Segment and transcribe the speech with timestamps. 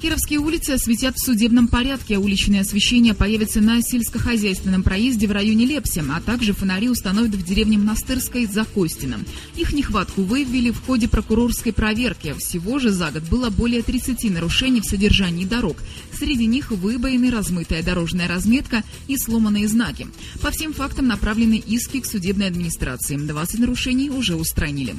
[0.00, 2.18] Кировские улицы осветят в судебном порядке.
[2.18, 7.78] Уличное освещение появится на сельскохозяйственном проезде в районе Лепси, а также фонари установят в деревне
[7.78, 9.24] Монастырской за Костином.
[9.56, 12.32] Их нехватку выявили в ходе прокурорской проверки.
[12.38, 15.78] Всего же за год было более 30 нарушений в содержании дорог.
[16.16, 20.06] Среди них выбоины, размытая дорожная разметка и сломанные знаки.
[20.40, 23.16] По всем фактам направлены иски к судебной администрации.
[23.16, 24.94] 20 нарушений уже устранили.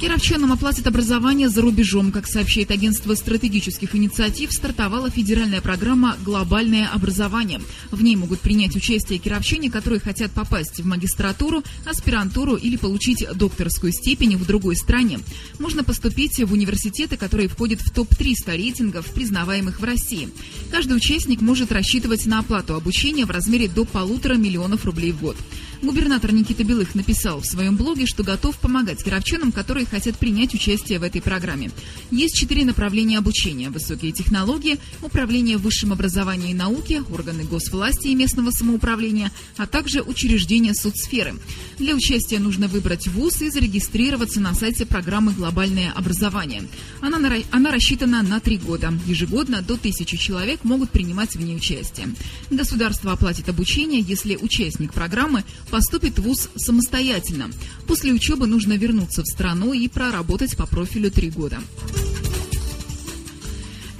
[0.00, 2.10] Кировчанам оплатят образование за рубежом.
[2.10, 7.60] Как сообщает агентство стратегических инициатив, стартовала федеральная программа «Глобальное образование».
[7.90, 13.92] В ней могут принять участие кировчане, которые хотят попасть в магистратуру, аспирантуру или получить докторскую
[13.92, 15.20] степень в другой стране.
[15.58, 20.30] Можно поступить в университеты, которые входят в топ-300 рейтингов, признаваемых в России.
[20.70, 25.36] Каждый участник может рассчитывать на оплату обучения в размере до полутора миллионов рублей в год.
[25.82, 30.98] Губернатор Никита Белых написал в своем блоге, что готов помогать кировчанам, которые хотят принять участие
[30.98, 31.70] в этой программе.
[32.10, 38.50] Есть четыре направления обучения– высокие технологии, управление высшим образованием и науки, органы госвласти и местного
[38.50, 41.36] самоуправления, а также учреждения соцсферы.
[41.78, 46.68] Для участия нужно выбрать вуз и зарегистрироваться на сайте программы «Глобальное образование».
[47.00, 47.18] Она,
[47.52, 48.92] она рассчитана на три года.
[49.06, 52.08] Ежегодно до тысячи человек могут принимать в ней участие.
[52.50, 57.50] Государство оплатит обучение, если участник программы поступит в ВУЗ самостоятельно.
[57.86, 61.60] После учебы нужно вернуться в страну и проработать по профилю три года.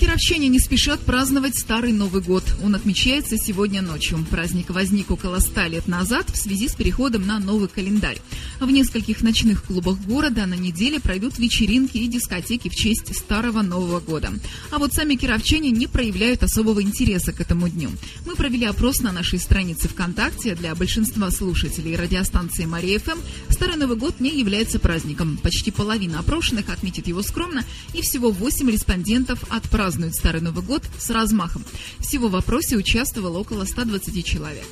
[0.00, 2.42] Кировчане не спешат праздновать Старый Новый год.
[2.64, 4.24] Он отмечается сегодня ночью.
[4.30, 8.18] Праздник возник около ста лет назад в связи с переходом на новый календарь.
[8.60, 14.00] В нескольких ночных клубах города на неделе пройдут вечеринки и дискотеки в честь Старого Нового
[14.00, 14.32] года.
[14.70, 17.90] А вот сами кировчане не проявляют особого интереса к этому дню.
[18.24, 20.54] Мы провели опрос на нашей странице ВКонтакте.
[20.54, 23.18] Для большинства слушателей радиостанции Мария ФМ
[23.50, 25.38] Старый Новый год не является праздником.
[25.42, 30.84] Почти половина опрошенных отметит его скромно, и всего 8 респондентов отпраздновали празднуют Старый Новый год
[31.00, 31.64] с размахом.
[31.98, 34.66] Всего в вопросе участвовало около 120 человек.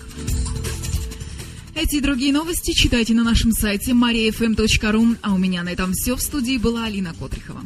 [1.75, 5.17] Эти и другие новости читайте на нашем сайте mariafm.ru.
[5.23, 6.15] А у меня на этом все.
[6.15, 7.61] В студии была Алина Котрихова.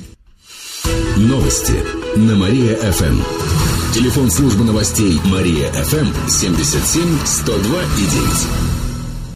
[1.18, 1.74] Новости
[2.16, 3.20] на Мария-ФМ.
[3.92, 8.81] Телефон службы новостей Мария-ФМ 77 102 и 9.